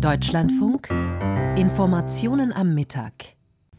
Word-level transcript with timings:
Deutschlandfunk 0.00 0.90
Informationen 1.56 2.52
am 2.52 2.72
Mittag. 2.72 3.12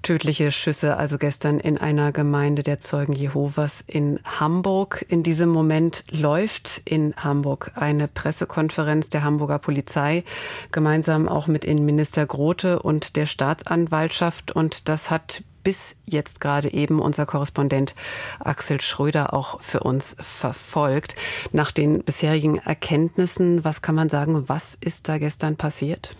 Tödliche 0.01 0.51
Schüsse 0.51 0.97
also 0.97 1.17
gestern 1.17 1.59
in 1.59 1.77
einer 1.77 2.11
Gemeinde 2.11 2.61
der 2.61 2.81
Zeugen 2.81 3.13
Jehovas 3.13 3.83
in 3.87 4.19
Hamburg. 4.25 5.05
In 5.07 5.23
diesem 5.23 5.47
Moment 5.47 6.03
läuft 6.11 6.81
in 6.83 7.15
Hamburg 7.15 7.71
eine 7.75 8.09
Pressekonferenz 8.09 9.09
der 9.09 9.23
Hamburger 9.23 9.59
Polizei, 9.59 10.23
gemeinsam 10.71 11.29
auch 11.29 11.47
mit 11.47 11.63
Innenminister 11.63 12.25
Grote 12.25 12.81
und 12.81 13.15
der 13.15 13.25
Staatsanwaltschaft. 13.25 14.51
Und 14.51 14.89
das 14.89 15.11
hat 15.11 15.43
bis 15.63 15.95
jetzt 16.05 16.41
gerade 16.41 16.73
eben 16.73 16.99
unser 16.99 17.25
Korrespondent 17.25 17.95
Axel 18.39 18.81
Schröder 18.81 19.33
auch 19.33 19.61
für 19.61 19.81
uns 19.81 20.15
verfolgt. 20.19 21.15
Nach 21.51 21.71
den 21.71 22.03
bisherigen 22.03 22.57
Erkenntnissen, 22.57 23.63
was 23.63 23.81
kann 23.81 23.95
man 23.95 24.09
sagen, 24.09 24.47
was 24.47 24.77
ist 24.79 25.09
da 25.09 25.17
gestern 25.17 25.55
passiert? 25.55 26.15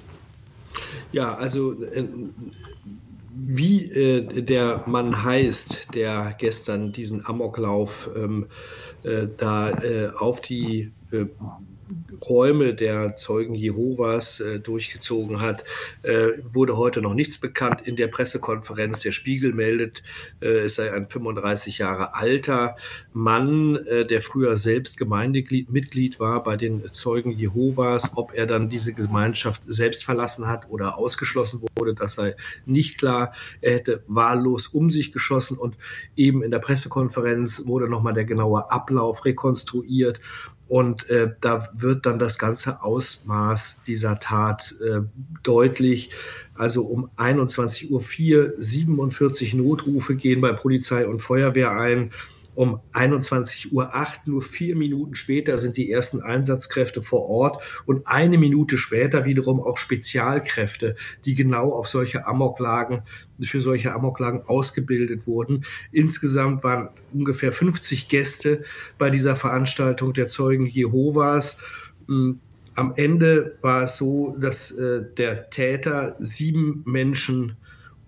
Ja, 1.11 1.35
also 1.35 1.81
äh, 1.83 2.05
wie 3.35 3.85
äh, 3.91 4.41
der 4.41 4.83
Mann 4.85 5.23
heißt, 5.23 5.95
der 5.95 6.35
gestern 6.37 6.91
diesen 6.91 7.25
Amoklauf 7.25 8.09
ähm, 8.15 8.47
äh, 9.03 9.27
da 9.37 9.71
äh, 9.71 10.11
auf 10.17 10.41
die 10.41 10.91
äh, 11.11 11.25
Räume 12.27 12.73
der 12.73 13.15
Zeugen 13.15 13.55
Jehovas 13.55 14.39
äh, 14.39 14.59
durchgezogen 14.59 15.41
hat, 15.41 15.63
äh, 16.03 16.29
wurde 16.51 16.77
heute 16.77 17.01
noch 17.01 17.13
nichts 17.13 17.39
bekannt. 17.39 17.81
In 17.81 17.95
der 17.95 18.07
Pressekonferenz 18.07 19.01
der 19.01 19.11
Spiegel 19.11 19.53
meldet, 19.53 20.03
äh, 20.41 20.65
es 20.65 20.75
sei 20.75 20.91
ein 20.91 21.07
35 21.07 21.79
Jahre 21.79 22.15
alter 22.15 22.75
Mann, 23.13 23.75
äh, 23.75 24.05
der 24.05 24.21
früher 24.21 24.57
selbst 24.57 24.97
Gemeindemitglied 24.97 26.19
war 26.19 26.43
bei 26.43 26.57
den 26.57 26.91
Zeugen 26.91 27.31
Jehovas. 27.31 28.11
Ob 28.15 28.33
er 28.33 28.45
dann 28.45 28.69
diese 28.69 28.93
Gemeinschaft 28.93 29.63
selbst 29.67 30.03
verlassen 30.03 30.47
hat 30.47 30.69
oder 30.69 30.97
ausgeschlossen 30.97 31.61
wurde, 31.75 31.93
das 31.93 32.15
sei 32.15 32.35
nicht 32.65 32.97
klar. 32.97 33.33
Er 33.61 33.75
hätte 33.75 34.03
wahllos 34.07 34.67
um 34.67 34.91
sich 34.91 35.11
geschossen 35.11 35.57
und 35.57 35.75
eben 36.15 36.43
in 36.43 36.51
der 36.51 36.59
Pressekonferenz 36.59 37.65
wurde 37.65 37.89
nochmal 37.89 38.13
der 38.13 38.25
genaue 38.25 38.69
Ablauf 38.71 39.25
rekonstruiert. 39.25 40.19
Und 40.69 41.09
äh, 41.09 41.31
da 41.41 41.67
wird 41.73 42.05
dann 42.05 42.19
das 42.19 42.37
ganze 42.37 42.83
Ausmaß 42.83 43.81
dieser 43.87 44.19
Tat 44.19 44.75
äh, 44.81 45.01
deutlich. 45.43 46.11
Also 46.53 46.83
um 46.83 47.09
21.04 47.17 47.89
Uhr 47.89 48.53
47 48.57 49.55
Notrufe 49.55 50.15
gehen 50.15 50.41
bei 50.41 50.53
Polizei 50.53 51.07
und 51.07 51.19
Feuerwehr 51.19 51.71
ein. 51.71 52.11
Um 52.59 52.81
21.08 52.91 53.71
Uhr, 53.71 53.89
nur 54.25 54.41
vier 54.41 54.75
Minuten 54.75 55.15
später, 55.15 55.57
sind 55.59 55.77
die 55.77 55.89
ersten 55.89 56.21
Einsatzkräfte 56.21 57.01
vor 57.01 57.29
Ort 57.29 57.63
und 57.85 58.05
eine 58.05 58.37
Minute 58.37 58.77
später 58.77 59.23
wiederum 59.23 59.61
auch 59.61 59.77
Spezialkräfte, 59.77 60.97
die 61.23 61.35
genau 61.35 61.71
auf 61.71 61.87
solche 61.87 62.27
Amoklagen, 62.27 63.03
für 63.41 63.61
solche 63.61 63.93
Amoklagen 63.93 64.41
ausgebildet 64.41 65.25
wurden. 65.25 65.63
Insgesamt 65.93 66.65
waren 66.65 66.89
ungefähr 67.13 67.53
50 67.53 68.09
Gäste 68.09 68.65
bei 68.97 69.09
dieser 69.09 69.37
Veranstaltung 69.37 70.13
der 70.13 70.27
Zeugen 70.27 70.65
Jehovas. 70.65 71.59
Hm, 72.07 72.41
am 72.75 72.91
Ende 72.97 73.57
war 73.61 73.83
es 73.83 73.95
so, 73.95 74.35
dass 74.37 74.71
äh, 74.71 75.05
der 75.17 75.49
Täter 75.49 76.17
sieben 76.19 76.83
Menschen 76.85 77.55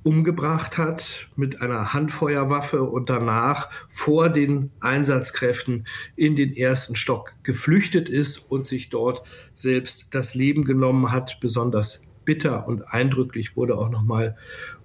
umgebracht 0.03 0.77
hat 0.77 1.27
mit 1.35 1.61
einer 1.61 1.93
Handfeuerwaffe 1.93 2.83
und 2.83 3.09
danach 3.09 3.69
vor 3.89 4.29
den 4.29 4.71
Einsatzkräften 4.79 5.85
in 6.15 6.35
den 6.35 6.53
ersten 6.53 6.95
Stock 6.95 7.33
geflüchtet 7.43 8.09
ist 8.09 8.37
und 8.37 8.65
sich 8.65 8.89
dort 8.89 9.23
selbst 9.53 10.07
das 10.11 10.33
Leben 10.33 10.63
genommen 10.63 11.11
hat. 11.11 11.39
Besonders 11.39 12.03
bitter 12.25 12.67
und 12.67 12.83
eindrücklich 12.83 13.55
wurde 13.55 13.77
auch 13.77 13.89
nochmal 13.89 14.37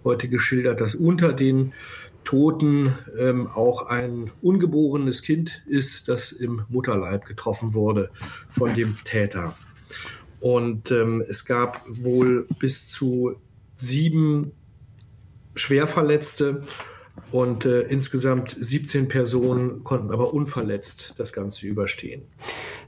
heute 0.05 0.29
geschildert, 0.29 0.81
dass 0.81 0.95
unter 0.95 1.33
den 1.33 1.73
Toten 2.25 2.93
ähm, 3.19 3.47
auch 3.47 3.87
ein 3.87 4.33
ungeborenes 4.43 5.23
Kind 5.23 5.63
ist, 5.67 6.09
das 6.09 6.33
im 6.33 6.65
Mutterleib 6.69 7.25
getroffen 7.25 7.73
wurde 7.73 8.11
von 8.51 8.75
dem 8.75 8.97
Täter. 9.05 9.55
Und 10.41 10.91
ähm, 10.91 11.25
es 11.27 11.45
gab 11.45 11.83
wohl 11.87 12.47
bis 12.59 12.89
zu 12.89 13.37
sieben 13.77 14.53
Schwerverletzte 15.57 16.63
und 17.33 17.65
äh, 17.65 17.83
insgesamt 17.83 18.57
17 18.59 19.09
Personen 19.09 19.83
konnten 19.85 20.13
aber 20.13 20.33
unverletzt 20.33 21.15
das 21.17 21.33
Ganze 21.33 21.67
überstehen. 21.67 22.23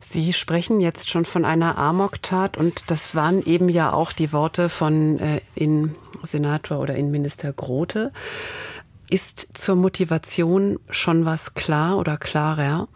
Sie 0.00 0.32
sprechen 0.32 0.80
jetzt 0.80 1.10
schon 1.10 1.24
von 1.24 1.44
einer 1.44 1.78
Amoktat 1.78 2.56
und 2.56 2.84
das 2.90 3.14
waren 3.14 3.44
eben 3.44 3.68
ja 3.68 3.92
auch 3.92 4.12
die 4.12 4.32
Worte 4.32 4.68
von 4.68 5.18
äh, 5.18 5.40
Innensenator 5.54 6.78
oder 6.78 6.94
Innenminister 6.94 7.52
Grote. 7.52 8.12
Ist 9.10 9.56
zur 9.56 9.74
Motivation 9.74 10.78
schon 10.90 11.24
was 11.24 11.54
klar 11.54 11.98
oder 11.98 12.16
klarer? 12.18 12.88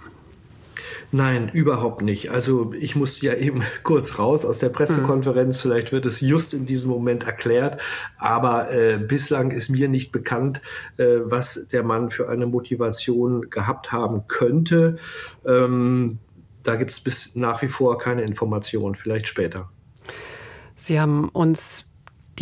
Nein, 1.11 1.51
überhaupt 1.53 2.03
nicht. 2.03 2.31
Also 2.31 2.73
ich 2.73 2.97
musste 2.97 3.27
ja 3.27 3.35
eben 3.35 3.63
kurz 3.83 4.19
raus 4.19 4.45
aus 4.45 4.59
der 4.59 4.71
Pressekonferenz. 4.71 5.59
Mhm. 5.59 5.69
Vielleicht 5.69 5.93
wird 5.93 6.07
es 6.07 6.21
just 6.21 6.55
in 6.55 6.67
diesem 6.67 6.91
Moment 6.91 7.25
erklärt. 7.25 7.81
Aber 8.19 8.71
äh, 8.73 8.99
bislang 8.99 9.51
ist 9.51 9.69
mir 9.69 9.89
nicht 9.89 10.13
bekannt, 10.13 10.61
äh, 10.97 11.19
was 11.23 11.69
der 11.69 11.83
Mann 11.83 12.11
für 12.11 12.29
eine 12.29 12.47
Motivation 12.47 13.51
gehabt 13.51 13.93
haben 13.93 14.27
könnte. 14.27 14.97
Ähm, 15.47 16.19
da 16.63 16.77
gibt 16.77 16.93
es 16.93 17.01
bis 17.01 17.35
nach 17.35 17.63
wie 17.63 17.69
vor 17.69 17.99
keine 17.99 18.23
Informationen. 18.23 18.95
Vielleicht 18.95 19.27
später. 19.27 19.69
Sie 20.77 21.01
haben 21.01 21.29
uns 21.29 21.87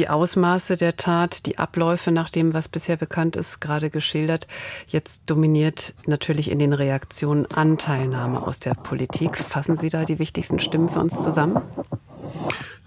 die 0.00 0.08
Ausmaße 0.08 0.78
der 0.78 0.96
Tat, 0.96 1.44
die 1.44 1.58
Abläufe 1.58 2.10
nach 2.10 2.30
dem, 2.30 2.54
was 2.54 2.70
bisher 2.70 2.96
bekannt 2.96 3.36
ist, 3.36 3.60
gerade 3.60 3.90
geschildert. 3.90 4.46
Jetzt 4.86 5.28
dominiert 5.30 5.92
natürlich 6.06 6.50
in 6.50 6.58
den 6.58 6.72
Reaktionen 6.72 7.44
Anteilnahme 7.44 8.46
aus 8.46 8.60
der 8.60 8.72
Politik. 8.72 9.36
Fassen 9.36 9.76
Sie 9.76 9.90
da 9.90 10.06
die 10.06 10.18
wichtigsten 10.18 10.58
Stimmen 10.58 10.88
für 10.88 11.00
uns 11.00 11.22
zusammen? 11.22 11.60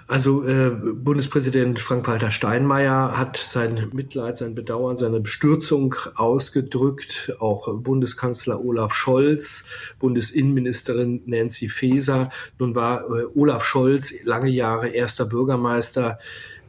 Also 0.07 0.43
äh, 0.43 0.71
Bundespräsident 0.71 1.79
Frank-Walter 1.79 2.31
Steinmeier 2.31 3.15
hat 3.15 3.37
sein 3.37 3.89
Mitleid, 3.93 4.35
sein 4.35 4.55
Bedauern, 4.55 4.97
seine 4.97 5.19
Bestürzung 5.19 5.93
ausgedrückt. 6.15 7.35
Auch 7.39 7.71
Bundeskanzler 7.75 8.59
Olaf 8.59 8.93
Scholz, 8.93 9.65
Bundesinnenministerin 9.99 11.21
Nancy 11.27 11.69
Faeser. 11.69 12.29
Nun 12.57 12.73
war 12.73 13.05
äh, 13.05 13.25
Olaf 13.35 13.63
Scholz 13.63 14.13
lange 14.23 14.49
Jahre 14.49 14.89
erster 14.89 15.25
Bürgermeister 15.25 16.17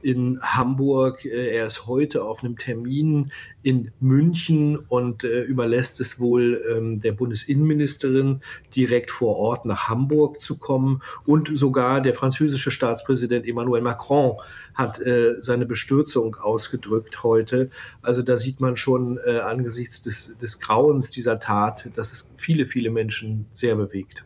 in 0.05 0.39
Hamburg. 0.43 1.25
Äh, 1.25 1.57
er 1.57 1.67
ist 1.67 1.87
heute 1.87 2.25
auf 2.25 2.45
einem 2.45 2.59
Termin 2.59 3.33
in 3.63 3.91
München 4.01 4.77
und 4.77 5.25
äh, 5.25 5.43
überlässt 5.43 5.99
es 6.01 6.21
wohl 6.21 6.63
ähm, 6.71 7.01
der 7.01 7.13
Bundesinnenministerin, 7.13 8.43
direkt 8.77 9.11
vor 9.11 9.37
Ort 9.37 9.65
nach 9.65 9.89
Hamburg 9.89 10.43
zu 10.43 10.59
kommen. 10.59 11.01
Und 11.25 11.51
sogar 11.55 12.03
der 12.03 12.15
französische 12.15 12.71
Staatspräsident 12.71 13.47
Emmanuel 13.47 13.81
Macron 13.81 14.37
hat 14.75 15.01
äh, 15.01 15.37
seine 15.41 15.65
Bestürzung 15.65 16.37
ausgedrückt 16.37 17.23
heute. 17.23 17.71
Also 18.03 18.21
da 18.21 18.37
sieht 18.37 18.61
man 18.61 18.77
schon 18.77 19.19
äh, 19.25 19.39
angesichts 19.39 20.03
des, 20.03 20.37
des 20.39 20.61
Grauens 20.61 21.11
dieser 21.11 21.41
Tat, 21.41 21.91
dass 21.97 22.13
es 22.13 22.31
viele, 22.37 22.67
viele 22.67 22.91
Menschen 22.91 23.47
sehr 23.53 23.75
bewegt. 23.77 24.25